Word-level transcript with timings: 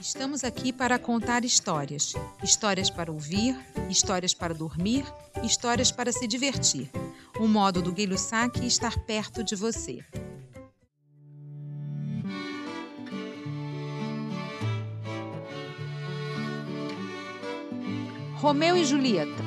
Estamos 0.00 0.44
aqui 0.44 0.72
para 0.72 0.98
contar 0.98 1.44
histórias. 1.44 2.14
Histórias 2.42 2.88
para 2.88 3.12
ouvir, 3.12 3.54
histórias 3.90 4.32
para 4.32 4.54
dormir, 4.54 5.04
histórias 5.44 5.92
para 5.92 6.10
se 6.10 6.26
divertir. 6.26 6.90
O 7.38 7.46
modo 7.46 7.82
do 7.82 7.92
Guilho 7.92 8.16
Saque 8.16 8.66
estar 8.66 8.98
perto 9.04 9.44
de 9.44 9.54
você. 9.54 10.02
Romeu 18.36 18.78
e 18.78 18.86
Julieta. 18.86 19.44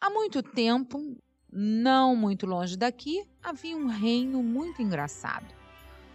Há 0.00 0.08
muito 0.08 0.44
tempo, 0.44 1.16
não 1.52 2.14
muito 2.14 2.46
longe 2.46 2.76
daqui, 2.76 3.28
havia 3.42 3.76
um 3.76 3.88
reino 3.88 4.44
muito 4.44 4.80
engraçado. 4.80 5.61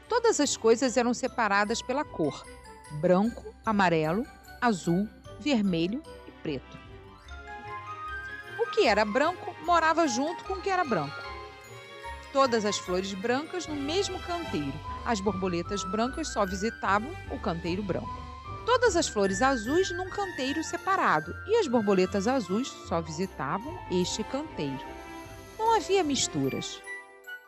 Todas 0.07 0.39
as 0.39 0.55
coisas 0.55 0.97
eram 0.97 1.13
separadas 1.13 1.81
pela 1.81 2.03
cor: 2.03 2.45
branco, 2.99 3.53
amarelo, 3.65 4.25
azul, 4.61 5.07
vermelho 5.39 6.01
e 6.27 6.31
preto. 6.31 6.77
O 8.59 8.71
que 8.71 8.87
era 8.87 9.05
branco 9.05 9.55
morava 9.65 10.07
junto 10.07 10.43
com 10.43 10.53
o 10.53 10.61
que 10.61 10.69
era 10.69 10.83
branco. 10.83 11.15
Todas 12.31 12.65
as 12.65 12.77
flores 12.77 13.13
brancas 13.13 13.67
no 13.67 13.75
mesmo 13.75 14.19
canteiro. 14.19 14.73
As 15.05 15.19
borboletas 15.21 15.83
brancas 15.85 16.27
só 16.27 16.45
visitavam 16.45 17.11
o 17.31 17.39
canteiro 17.39 17.81
branco. 17.81 18.25
Todas 18.65 18.95
as 18.95 19.07
flores 19.07 19.41
azuis 19.41 19.89
num 19.91 20.09
canteiro 20.09 20.63
separado 20.63 21.33
e 21.47 21.55
as 21.55 21.67
borboletas 21.67 22.27
azuis 22.27 22.67
só 22.87 22.99
visitavam 23.01 23.79
este 23.89 24.23
canteiro 24.25 24.97
não 25.67 25.75
havia 25.75 26.01
misturas. 26.01 26.81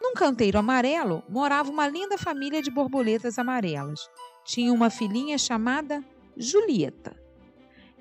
Num 0.10 0.16
canteiro 0.16 0.58
amarelo 0.58 1.24
morava 1.30 1.70
uma 1.70 1.88
linda 1.88 2.18
família 2.18 2.64
de 2.64 2.72
borboletas 2.72 3.38
amarelas. 3.38 4.10
Tinha 4.44 4.74
uma 4.74 4.90
filhinha 4.90 5.38
chamada 5.38 6.04
Julieta. 6.36 7.16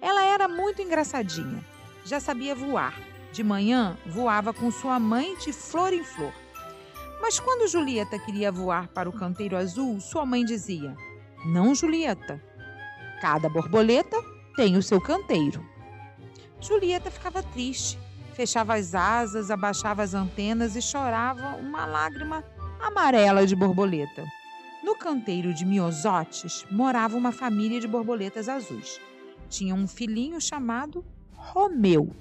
Ela 0.00 0.24
era 0.24 0.48
muito 0.48 0.80
engraçadinha, 0.80 1.62
já 2.06 2.18
sabia 2.18 2.54
voar. 2.54 2.98
De 3.30 3.44
manhã 3.44 3.94
voava 4.06 4.54
com 4.54 4.70
sua 4.70 4.98
mãe 4.98 5.36
de 5.36 5.52
flor 5.52 5.92
em 5.92 6.02
flor. 6.02 6.32
Mas 7.20 7.38
quando 7.38 7.68
Julieta 7.68 8.18
queria 8.18 8.50
voar 8.50 8.88
para 8.88 9.10
o 9.10 9.12
canteiro 9.12 9.54
azul, 9.54 10.00
sua 10.00 10.24
mãe 10.24 10.46
dizia: 10.46 10.96
Não, 11.44 11.74
Julieta. 11.74 12.42
Cada 13.20 13.50
borboleta 13.50 14.16
tem 14.56 14.78
o 14.78 14.82
seu 14.82 14.98
canteiro. 14.98 15.62
Julieta 16.58 17.10
ficava 17.10 17.42
triste 17.42 17.98
fechava 18.38 18.76
as 18.76 18.94
asas, 18.94 19.50
abaixava 19.50 20.00
as 20.00 20.14
antenas 20.14 20.76
e 20.76 20.80
chorava 20.80 21.56
uma 21.56 21.84
lágrima 21.84 22.44
amarela 22.78 23.44
de 23.44 23.56
borboleta. 23.56 24.24
No 24.84 24.94
canteiro 24.94 25.52
de 25.52 25.64
Miosotes 25.64 26.64
morava 26.70 27.16
uma 27.16 27.32
família 27.32 27.80
de 27.80 27.88
borboletas 27.88 28.48
azuis. 28.48 29.00
Tinha 29.48 29.74
um 29.74 29.88
filhinho 29.88 30.40
chamado 30.40 31.04
Romeu. 31.32 32.14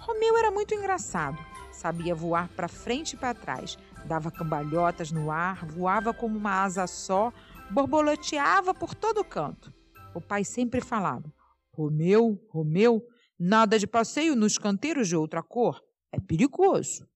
Romeu 0.00 0.36
era 0.36 0.50
muito 0.50 0.74
engraçado. 0.74 1.38
Sabia 1.70 2.16
voar 2.16 2.48
para 2.48 2.66
frente 2.66 3.12
e 3.12 3.16
para 3.16 3.32
trás, 3.32 3.78
dava 4.06 4.32
cambalhotas 4.32 5.12
no 5.12 5.30
ar, 5.30 5.64
voava 5.66 6.12
como 6.12 6.36
uma 6.36 6.64
asa 6.64 6.84
só, 6.88 7.32
borboleteava 7.70 8.74
por 8.74 8.92
todo 8.92 9.22
canto. 9.22 9.72
O 10.12 10.20
pai 10.20 10.42
sempre 10.42 10.80
falava: 10.80 11.32
Romeu, 11.72 12.44
Romeu, 12.50 13.06
Nada 13.38 13.78
de 13.78 13.86
passeio 13.86 14.34
nos 14.34 14.58
canteiros 14.58 15.06
de 15.06 15.14
outra 15.14 15.42
cor. 15.42 15.80
É 16.10 16.18
perigoso. 16.18 17.08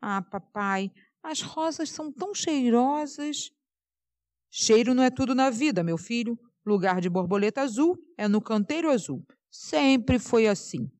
Ah, 0.00 0.20
papai, 0.20 0.90
as 1.22 1.42
rosas 1.42 1.90
são 1.90 2.10
tão 2.12 2.34
cheirosas. 2.34 3.52
Cheiro 4.50 4.94
não 4.94 5.02
é 5.02 5.10
tudo 5.10 5.32
na 5.32 5.50
vida, 5.50 5.84
meu 5.84 5.96
filho. 5.96 6.36
Lugar 6.66 7.00
de 7.00 7.08
borboleta 7.08 7.60
azul 7.60 7.96
é 8.18 8.26
no 8.26 8.40
canteiro 8.40 8.90
azul. 8.90 9.24
Sempre 9.48 10.18
foi 10.18 10.48
assim. 10.48 10.90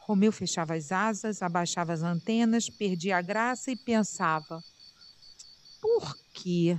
Romeu 0.00 0.32
fechava 0.32 0.74
as 0.74 0.92
asas, 0.92 1.40
abaixava 1.40 1.92
as 1.92 2.02
antenas, 2.02 2.68
perdia 2.68 3.16
a 3.16 3.22
graça 3.22 3.70
e 3.70 3.76
pensava: 3.76 4.60
por 5.80 6.14
quê? 6.34 6.76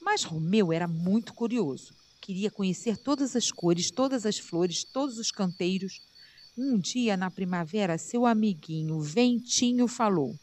Mas 0.00 0.24
Romeu 0.24 0.72
era 0.72 0.88
muito 0.88 1.34
curioso 1.34 1.92
queria 2.26 2.50
conhecer 2.50 2.96
todas 2.96 3.36
as 3.36 3.52
cores, 3.52 3.88
todas 3.88 4.26
as 4.26 4.36
flores, 4.36 4.82
todos 4.82 5.16
os 5.16 5.30
canteiros. 5.30 6.02
Um 6.58 6.76
dia, 6.76 7.16
na 7.16 7.30
primavera, 7.30 7.96
seu 7.98 8.26
amiguinho 8.26 9.00
Ventinho 9.00 9.86
falou: 9.86 10.34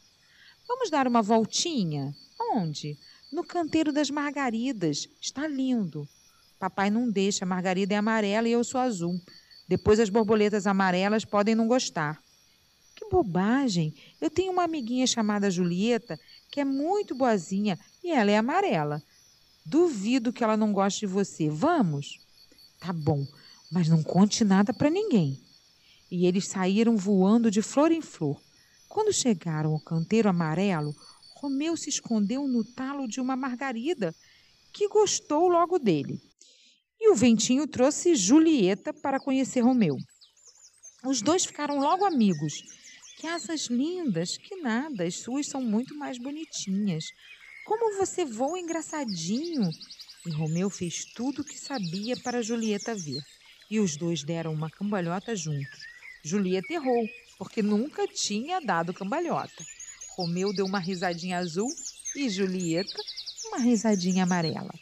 Vamos 0.66 0.88
dar 0.88 1.06
uma 1.06 1.20
voltinha? 1.20 2.16
Onde? 2.54 2.96
No 3.30 3.44
canteiro 3.44 3.92
das 3.92 4.08
margaridas. 4.08 5.06
Está 5.20 5.46
lindo. 5.46 6.08
Papai 6.58 6.88
não 6.88 7.10
deixa, 7.10 7.44
a 7.44 7.48
margarida 7.48 7.92
é 7.92 7.98
amarela 7.98 8.48
e 8.48 8.52
eu 8.52 8.64
sou 8.64 8.80
azul. 8.80 9.20
Depois 9.68 10.00
as 10.00 10.08
borboletas 10.08 10.66
amarelas 10.66 11.26
podem 11.26 11.54
não 11.54 11.68
gostar. 11.68 12.18
Que 12.94 13.10
bobagem! 13.10 13.94
Eu 14.18 14.30
tenho 14.30 14.52
uma 14.52 14.64
amiguinha 14.64 15.06
chamada 15.06 15.50
Julieta 15.50 16.18
que 16.50 16.60
é 16.60 16.64
muito 16.64 17.14
boazinha 17.14 17.78
e 18.02 18.10
ela 18.10 18.30
é 18.30 18.38
amarela. 18.38 19.02
Duvido 19.64 20.32
que 20.32 20.44
ela 20.44 20.56
não 20.56 20.72
goste 20.72 21.00
de 21.00 21.06
você. 21.06 21.48
Vamos? 21.48 22.20
Tá 22.78 22.92
bom, 22.92 23.26
mas 23.70 23.88
não 23.88 24.02
conte 24.02 24.44
nada 24.44 24.74
para 24.74 24.90
ninguém. 24.90 25.40
E 26.10 26.26
eles 26.26 26.48
saíram 26.48 26.96
voando 26.96 27.50
de 27.50 27.62
flor 27.62 27.90
em 27.90 28.02
flor. 28.02 28.40
Quando 28.88 29.12
chegaram 29.12 29.72
ao 29.72 29.80
canteiro 29.80 30.28
amarelo, 30.28 30.94
Romeu 31.36 31.76
se 31.76 31.88
escondeu 31.88 32.46
no 32.46 32.64
talo 32.64 33.08
de 33.08 33.20
uma 33.20 33.36
margarida, 33.36 34.14
que 34.72 34.88
gostou 34.88 35.48
logo 35.48 35.78
dele. 35.78 36.20
E 37.00 37.10
o 37.10 37.14
ventinho 37.14 37.66
trouxe 37.66 38.14
Julieta 38.14 38.92
para 38.92 39.20
conhecer 39.20 39.60
Romeu. 39.60 39.96
Os 41.04 41.20
dois 41.20 41.44
ficaram 41.44 41.78
logo 41.78 42.04
amigos. 42.04 42.62
Que 43.18 43.26
asas 43.26 43.66
lindas, 43.66 44.36
que 44.36 44.56
nada, 44.56 45.04
as 45.04 45.16
suas 45.16 45.46
são 45.46 45.62
muito 45.62 45.94
mais 45.96 46.18
bonitinhas. 46.18 47.04
Como 47.64 47.96
você 47.96 48.26
voa 48.26 48.60
engraçadinho! 48.60 49.70
E 50.26 50.30
Romeu 50.30 50.68
fez 50.68 51.06
tudo 51.06 51.40
o 51.40 51.44
que 51.44 51.58
sabia 51.58 52.14
para 52.14 52.42
Julieta 52.42 52.94
ver. 52.94 53.22
E 53.70 53.80
os 53.80 53.96
dois 53.96 54.22
deram 54.22 54.52
uma 54.52 54.70
cambalhota 54.70 55.34
juntos. 55.34 55.80
Julieta 56.22 56.74
errou, 56.74 57.08
porque 57.38 57.62
nunca 57.62 58.06
tinha 58.06 58.60
dado 58.60 58.92
cambalhota. 58.92 59.64
Romeu 60.14 60.52
deu 60.52 60.66
uma 60.66 60.78
risadinha 60.78 61.38
azul 61.38 61.68
e 62.14 62.28
Julieta 62.28 63.02
uma 63.46 63.58
risadinha 63.58 64.24
amarela. 64.24 64.72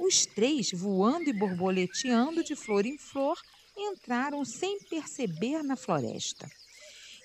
Os 0.00 0.24
três, 0.24 0.70
voando 0.72 1.28
e 1.28 1.32
borboleteando 1.32 2.42
de 2.42 2.56
flor 2.56 2.86
em 2.86 2.96
flor, 2.96 3.38
entraram 3.76 4.44
sem 4.46 4.78
perceber 4.88 5.62
na 5.62 5.76
floresta. 5.76 6.50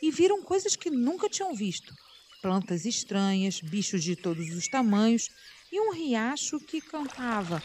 E 0.02 0.12
viram 0.12 0.42
coisas 0.44 0.76
que 0.76 0.90
nunca 0.90 1.30
tinham 1.30 1.56
visto 1.56 1.94
plantas 2.42 2.86
estranhas, 2.86 3.62
bichos 3.62 4.04
de 4.04 4.16
todos 4.16 4.50
os 4.50 4.68
tamanhos 4.68 5.30
e 5.72 5.80
um 5.80 5.94
riacho 5.94 6.60
que 6.60 6.82
cantava. 6.82 7.62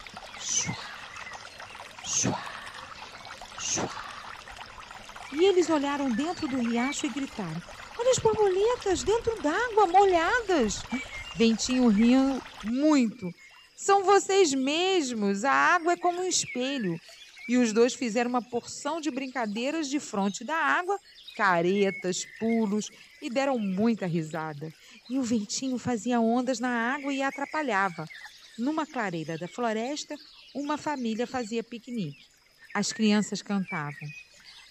E 5.32 5.44
eles 5.44 5.68
olharam 5.68 6.10
dentro 6.10 6.46
do 6.46 6.58
riacho 6.58 7.06
e 7.06 7.08
gritaram: 7.08 7.62
Olha 7.98 8.10
as 8.10 8.18
borboletas 8.18 9.02
dentro 9.02 9.40
d'água, 9.42 9.86
molhadas! 9.86 10.82
Ventinho 11.36 11.88
riu 11.88 12.40
muito. 12.64 13.28
São 13.76 14.04
vocês 14.04 14.54
mesmos, 14.54 15.44
a 15.44 15.52
água 15.52 15.94
é 15.94 15.96
como 15.96 16.20
um 16.20 16.28
espelho. 16.28 16.98
E 17.46 17.56
os 17.58 17.72
dois 17.72 17.94
fizeram 17.94 18.30
uma 18.30 18.42
porção 18.42 19.00
de 19.00 19.10
brincadeiras 19.10 19.88
de 19.88 20.00
fronte 20.00 20.44
da 20.44 20.56
água, 20.56 20.98
caretas, 21.34 22.24
pulos 22.38 22.90
e 23.20 23.28
deram 23.28 23.58
muita 23.58 24.06
risada. 24.06 24.72
E 25.08 25.18
o 25.18 25.22
ventinho 25.22 25.76
fazia 25.78 26.20
ondas 26.20 26.58
na 26.60 26.94
água 26.94 27.12
e 27.12 27.22
atrapalhava. 27.22 28.06
Numa 28.56 28.86
clareira 28.86 29.36
da 29.36 29.48
floresta, 29.48 30.16
uma 30.54 30.78
família 30.78 31.26
fazia 31.26 31.62
piquenique. 31.62 32.28
As 32.72 32.92
crianças 32.92 33.42
cantavam. 33.42 34.08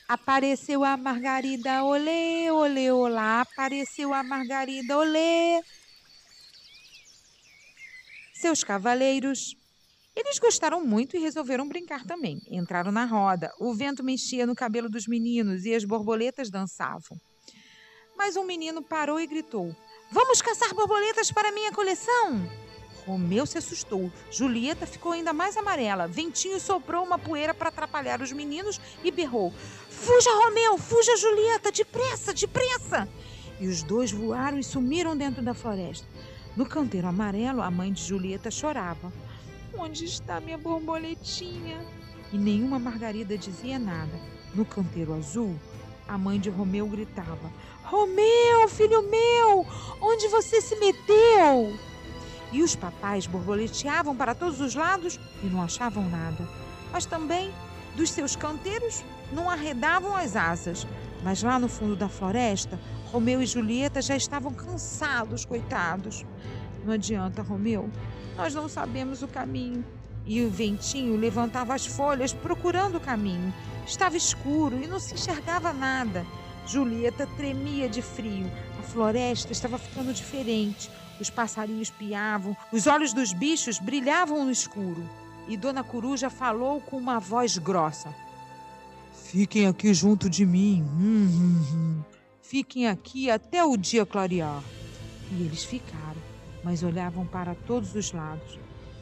Apareceu 0.08 0.84
a 0.84 0.98
Margarida, 0.98 1.84
olê, 1.84 2.50
olê, 2.52 2.92
olá. 2.92 3.42
Apareceu 3.42 4.14
a 4.14 4.24
Margarida, 4.24 4.98
olê. 4.98 5.62
Seus 8.34 8.64
cavaleiros 8.64 9.56
eles 10.16 10.38
gostaram 10.38 10.86
muito 10.86 11.18
e 11.18 11.20
resolveram 11.20 11.68
brincar 11.68 12.06
também. 12.06 12.40
Entraram 12.50 12.92
na 12.92 13.06
roda, 13.06 13.52
o 13.60 13.74
vento 13.74 14.04
mexia 14.04 14.46
no 14.46 14.56
cabelo 14.56 14.90
dos 14.90 15.08
meninos 15.08 15.66
e 15.66 15.74
as 15.74 15.84
borboletas 15.84 16.50
dançavam. 16.50 17.18
Mas 18.16 18.36
um 18.36 18.46
menino 18.46 18.82
parou 18.82 19.20
e 19.20 19.28
gritou: 19.28 19.76
Vamos 20.12 20.42
caçar 20.42 20.74
borboletas 20.74 21.32
para 21.32 21.52
minha 21.52 21.72
coleção? 21.72 22.48
Romeu 23.06 23.46
se 23.46 23.58
assustou. 23.58 24.12
Julieta 24.32 24.86
ficou 24.86 25.12
ainda 25.12 25.34
mais 25.34 25.58
amarela. 25.58 26.08
Ventinho 26.08 26.60
soprou 26.60 27.04
uma 27.04 27.20
poeira 27.20 27.54
para 27.54 27.70
atrapalhar 27.70 28.22
os 28.22 28.32
meninos 28.32 28.80
e 29.04 29.12
berrou: 29.12 29.52
Fuja, 29.90 30.30
Romeu! 30.46 30.78
Fuja, 30.78 31.18
Julieta! 31.18 31.72
Depressa, 31.72 32.34
depressa! 32.34 33.10
E 33.60 33.68
os 33.68 33.84
dois 33.84 34.12
voaram 34.12 34.58
e 34.58 34.64
sumiram 34.64 35.18
dentro 35.18 35.42
da 35.42 35.54
floresta. 35.54 36.08
No 36.56 36.66
canteiro 36.66 37.08
amarelo, 37.08 37.62
a 37.62 37.72
mãe 37.72 37.92
de 37.92 38.04
Julieta 38.04 38.52
chorava. 38.52 39.12
Onde 39.78 40.06
está 40.06 40.40
minha 40.40 40.58
borboletinha? 40.58 41.84
E 42.32 42.38
nenhuma 42.38 42.78
Margarida 42.78 43.38
dizia 43.38 43.80
nada. 43.80 44.20
No 44.54 44.64
canteiro 44.64 45.14
azul, 45.14 45.56
a 46.08 46.18
mãe 46.18 46.40
de 46.40 46.50
Romeu 46.50 46.88
gritava: 46.88 47.52
Romeu, 47.84 48.68
filho 48.70 49.10
meu, 49.10 49.66
onde 50.00 50.28
você 50.28 50.62
se 50.62 50.76
meteu? 50.76 51.78
E 52.52 52.62
os 52.62 52.76
papais 52.76 53.26
borboleteavam 53.26 54.16
para 54.16 54.36
todos 54.36 54.62
os 54.62 54.76
lados 54.76 55.20
e 55.42 55.48
não 55.48 55.62
achavam 55.62 56.08
nada. 56.08 56.48
Mas 56.92 57.06
também, 57.06 57.52
dos 57.96 58.12
seus 58.12 58.36
canteiros, 58.36 59.04
não 59.32 59.50
arredavam 59.50 60.16
as 60.16 60.36
asas. 60.36 60.88
Mas 61.24 61.42
lá 61.42 61.58
no 61.58 61.68
fundo 61.68 61.96
da 61.96 62.08
floresta, 62.08 62.80
Romeu 63.12 63.42
e 63.42 63.46
Julieta 63.46 64.02
já 64.02 64.16
estavam 64.16 64.54
cansados, 64.54 65.46
coitados. 65.46 66.26
Não 66.86 66.94
adianta, 66.94 67.42
Romeu, 67.42 67.90
nós 68.36 68.54
não 68.54 68.68
sabemos 68.68 69.22
o 69.22 69.28
caminho. 69.28 69.84
E 70.26 70.42
o 70.44 70.50
ventinho 70.50 71.18
levantava 71.18 71.74
as 71.74 71.86
folhas 71.86 72.32
procurando 72.32 72.96
o 72.96 73.02
caminho. 73.02 73.54
Estava 73.86 74.16
escuro 74.16 74.82
e 74.82 74.88
não 74.88 75.00
se 75.00 75.14
enxergava 75.14 75.74
nada. 75.74 76.26
Julieta 76.66 77.28
tremia 77.36 77.90
de 77.90 78.02
frio. 78.02 78.50
A 78.80 78.84
floresta 78.84 79.52
estava 79.52 79.78
ficando 79.78 80.14
diferente. 80.14 80.90
Os 81.20 81.30
passarinhos 81.30 81.90
piavam, 81.90 82.56
os 82.72 82.88
olhos 82.88 83.14
dos 83.14 83.34
bichos 83.34 83.80
brilhavam 83.80 84.46
no 84.46 84.52
escuro. 84.52 85.08
E 85.48 85.58
Dona 85.58 85.84
Coruja 85.84 86.30
falou 86.30 86.80
com 86.82 86.98
uma 86.98 87.20
voz 87.20 87.58
grossa: 87.58 88.14
Fiquem 89.14 89.68
aqui 89.68 89.94
junto 89.94 90.30
de 90.30 90.46
mim. 90.46 90.82
Hum, 90.82 91.28
hum, 91.32 91.66
hum. 91.74 92.02
Fiquem 92.42 92.88
aqui 92.88 93.30
até 93.30 93.64
o 93.64 93.76
dia 93.76 94.06
clarear. 94.06 94.62
E 95.32 95.44
eles 95.44 95.64
ficaram, 95.64 96.22
mas 96.64 96.84
olhavam 96.84 97.26
para 97.26 97.54
todos 97.54 97.94
os 97.96 98.12
lados. 98.12 98.60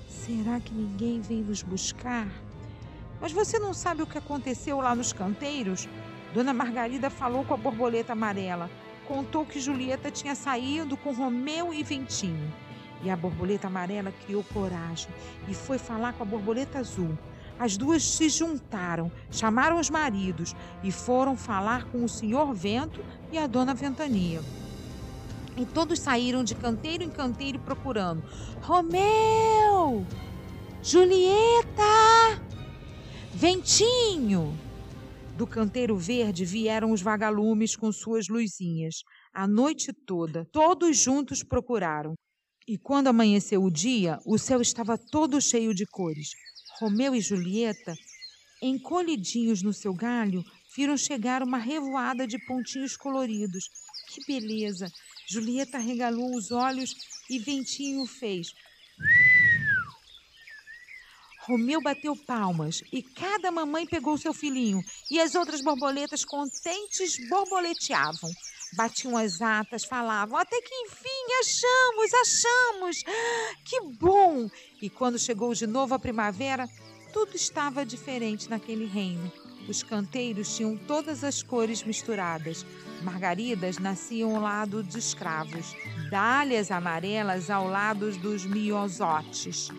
Será 0.08 0.60
que 0.60 0.74
ninguém 0.74 1.22
vem 1.22 1.42
nos 1.42 1.62
buscar? 1.62 2.28
Mas 3.20 3.32
você 3.32 3.60
não 3.60 3.74
sabe 3.74 4.02
o 4.02 4.08
que 4.08 4.18
aconteceu 4.18 4.78
lá 4.82 4.96
nos 4.96 5.14
canteiros? 5.14 5.88
Dona 6.34 6.54
Margarida 6.54 7.10
falou 7.10 7.46
com 7.46 7.54
a 7.54 7.58
borboleta 7.58 8.14
amarela. 8.14 8.70
Contou 9.08 9.46
que 9.46 9.60
Julieta 9.60 10.10
tinha 10.10 10.34
saído 10.34 10.98
com 10.98 11.14
Romeu 11.14 11.74
e 11.74 11.84
Ventinho. 11.84 12.52
E 13.04 13.10
a 13.10 13.16
borboleta 13.16 13.68
amarela 13.68 14.14
criou 14.26 14.44
coragem 14.44 15.10
e 15.48 15.54
foi 15.54 15.78
falar 15.78 16.14
com 16.14 16.24
a 16.24 16.26
borboleta 16.26 16.80
azul. 16.80 17.18
As 17.60 17.78
duas 17.78 18.04
se 18.04 18.28
juntaram, 18.30 19.12
chamaram 19.30 19.80
os 19.80 19.90
maridos 19.90 20.56
e 20.84 20.92
foram 20.92 21.36
falar 21.36 21.86
com 21.86 22.04
o 22.04 22.10
senhor 22.10 22.54
Vento 22.54 23.04
e 23.32 23.38
a 23.38 23.46
dona 23.46 23.74
Ventania. 23.74 24.42
E 25.58 25.66
todos 25.66 26.00
saíram 26.00 26.44
de 26.44 26.56
canteiro 26.56 27.04
em 27.04 27.10
canteiro 27.10 27.60
procurando. 27.60 28.24
Romeu! 28.62 30.06
Julieta! 30.82 32.42
Ventinho! 33.34 34.58
Do 35.38 35.48
canteiro 35.48 35.98
verde 35.98 36.46
vieram 36.46 36.92
os 36.92 37.02
vagalumes 37.02 37.76
com 37.76 37.92
suas 37.92 38.28
luzinhas. 38.28 38.96
A 39.34 39.48
noite 39.48 39.92
toda, 39.92 40.46
todos 40.52 40.98
juntos 40.98 41.44
procuraram. 41.44 42.14
E 42.68 42.78
quando 42.78 43.08
amanheceu 43.08 43.64
o 43.64 43.72
dia, 43.72 44.20
o 44.26 44.38
céu 44.38 44.62
estava 44.62 44.98
todo 44.98 45.42
cheio 45.42 45.74
de 45.74 45.86
cores. 45.86 46.30
Romeu 46.80 47.16
e 47.16 47.22
Julieta, 47.22 47.94
encolhidinhos 48.62 49.64
no 49.64 49.74
seu 49.74 49.94
galho, 49.94 50.44
viram 50.76 50.96
chegar 50.96 51.42
uma 51.42 51.58
revoada 51.58 52.28
de 52.28 52.38
pontinhos 52.46 52.96
coloridos. 52.96 53.66
Que 54.10 54.24
beleza! 54.26 54.88
Julieta 55.32 55.78
regalou 55.78 56.36
os 56.36 56.52
olhos 56.52 56.94
e 57.30 57.40
Ventinho 57.40 58.06
fez. 58.06 58.54
Romeu 61.48 61.82
bateu 61.82 62.16
palmas 62.16 62.84
e 62.92 63.02
cada 63.02 63.50
mamãe 63.50 63.88
pegou 63.88 64.18
seu 64.18 64.34
filhinho 64.34 64.84
e 65.10 65.22
as 65.22 65.34
outras 65.34 65.62
borboletas 65.62 66.26
contentes 66.26 67.18
borboleteavam. 67.30 68.30
Batiam 68.76 69.18
as 69.18 69.42
atas, 69.42 69.86
falavam: 69.86 70.38
Até 70.38 70.62
que 70.62 70.76
enfim, 70.76 71.26
achamos, 71.40 72.14
achamos! 72.14 73.04
Que 73.66 73.82
bom! 74.00 74.50
E 74.82 74.90
quando 74.90 75.18
chegou 75.18 75.54
de 75.54 75.66
novo 75.66 75.94
a 75.94 76.00
primavera, 76.00 76.68
tudo 77.14 77.36
estava 77.36 77.86
diferente 77.86 78.50
naquele 78.50 78.86
reino. 78.86 79.32
Os 79.68 79.84
canteiros 79.84 80.56
tinham 80.56 80.76
todas 80.76 81.24
as 81.24 81.44
cores 81.44 81.84
misturadas. 81.84 82.66
Margaridas 83.04 83.78
nasciam 83.78 84.36
ao 84.36 84.42
lado 84.42 84.84
dos 84.84 84.96
escravos, 84.96 85.76
dálias 86.10 86.72
amarelas 86.72 87.50
ao 87.50 87.68
lado 87.68 88.12
dos 88.20 88.46
miosotes. 88.46 89.70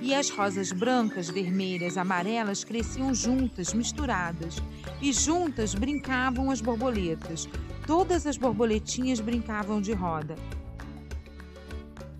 E 0.00 0.14
as 0.14 0.30
rosas 0.30 0.72
brancas, 0.72 1.30
vermelhas, 1.30 1.96
amarelas 1.96 2.64
cresciam 2.64 3.14
juntas, 3.14 3.72
misturadas. 3.72 4.56
E 5.00 5.12
juntas 5.12 5.74
brincavam 5.74 6.50
as 6.50 6.60
borboletas. 6.60 7.48
Todas 7.86 8.26
as 8.26 8.36
borboletinhas 8.36 9.20
brincavam 9.20 9.80
de 9.80 9.92
roda. 9.92 10.34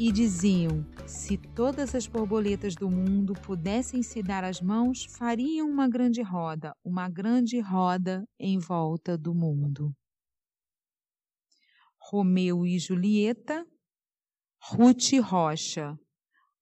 E 0.05 0.11
diziam: 0.11 0.85
se 1.07 1.39
todas 1.55 1.95
as 1.95 2.09
borboletas 2.09 2.75
do 2.75 2.91
mundo 2.91 3.35
pudessem 3.35 4.03
se 4.03 4.21
dar 4.21 4.43
as 4.43 4.61
mãos, 4.61 5.05
fariam 5.05 5.71
uma 5.71 5.89
grande 5.89 6.21
roda, 6.21 6.75
uma 6.85 7.09
grande 7.09 7.61
roda 7.61 8.29
em 8.37 8.59
volta 8.59 9.17
do 9.17 9.33
mundo. 9.33 9.95
Romeu 12.01 12.67
e 12.67 12.81
Julieta, 12.81 13.65
Ruth 14.61 15.13
Rocha, 15.23 15.97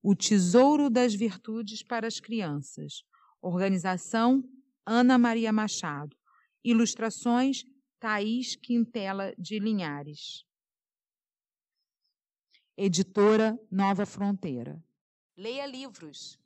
O 0.03 0.15
Tesouro 0.15 0.91
das 0.91 1.15
Virtudes 1.15 1.83
para 1.83 2.07
as 2.07 2.21
Crianças. 2.21 3.05
Organização 3.41 4.45
Ana 4.85 5.17
Maria 5.17 5.51
Machado. 5.51 6.15
Ilustrações 6.63 7.63
Thaís 7.99 8.55
Quintela 8.55 9.33
de 9.39 9.59
Linhares. 9.59 10.45
Editora 12.83 13.61
Nova 13.71 14.07
Fronteira. 14.07 14.83
Leia 15.37 15.67
livros. 15.67 16.40